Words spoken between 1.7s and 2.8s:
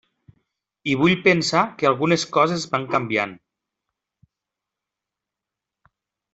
que algunes coses